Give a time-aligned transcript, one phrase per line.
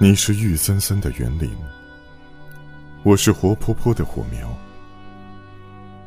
[0.00, 1.50] 你是郁森森的园林，
[3.02, 4.48] 我是活泼泼的火苗。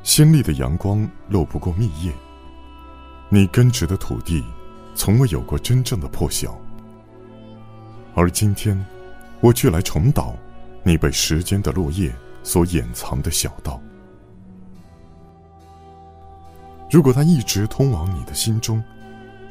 [0.01, 2.09] 鲜丽的阳光漏不过密叶，
[3.27, 4.41] 你根植的土地，
[4.96, 6.58] 从未有过真正的破晓。
[8.15, 8.81] 而今天，
[9.41, 10.37] 我却来重蹈
[10.83, 13.78] 你被时间的落叶所掩藏的小道。
[16.89, 18.81] 如果它一直通往你的心中，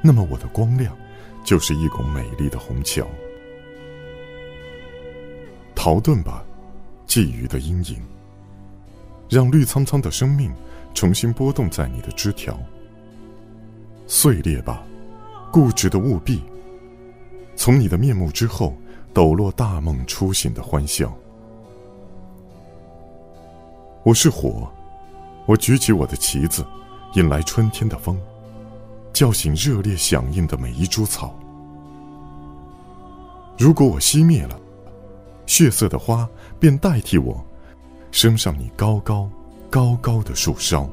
[0.01, 0.97] 那么我的光亮，
[1.45, 3.07] 就是一拱美丽的虹桥。
[5.83, 6.45] 逃遁吧，
[7.07, 7.97] 寄予的阴影。
[9.30, 10.52] 让绿苍苍的生命
[10.93, 12.55] 重新波动在你的枝条。
[14.07, 14.83] 碎裂吧，
[15.51, 16.43] 固执的务必。
[17.57, 18.77] 从你的面目之后，
[19.15, 21.16] 抖落大梦初醒的欢笑。
[24.02, 24.71] 我是火，
[25.47, 26.62] 我举起我的旗子，
[27.15, 28.21] 引来春天的风，
[29.15, 31.35] 叫醒热烈响应的每一株草。
[33.57, 34.60] 如果我熄灭了。
[35.51, 36.29] 血色的花
[36.60, 37.45] 便代替我，
[38.12, 39.29] 升上你高高、
[39.68, 40.88] 高高的树梢。